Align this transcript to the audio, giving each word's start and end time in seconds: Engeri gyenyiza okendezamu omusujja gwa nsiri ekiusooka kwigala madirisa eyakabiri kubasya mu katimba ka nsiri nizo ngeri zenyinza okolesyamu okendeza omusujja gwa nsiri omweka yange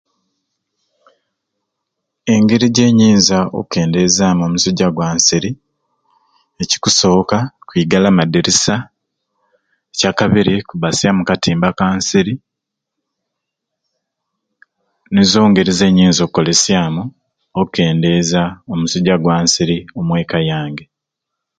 Engeri 2.33 2.67
gyenyiza 2.75 3.39
okendezamu 3.59 4.41
omusujja 4.47 4.87
gwa 4.95 5.07
nsiri 5.15 5.51
ekiusooka 6.61 7.37
kwigala 7.67 8.09
madirisa 8.17 8.75
eyakabiri 9.95 10.55
kubasya 10.69 11.09
mu 11.17 11.23
katimba 11.29 11.69
ka 11.77 11.87
nsiri 11.97 12.33
nizo 15.13 15.39
ngeri 15.49 15.71
zenyinza 15.79 16.21
okolesyamu 16.25 17.03
okendeza 17.61 18.41
omusujja 18.71 19.15
gwa 19.23 19.35
nsiri 19.45 19.77
omweka 19.99 20.37
yange 20.49 20.85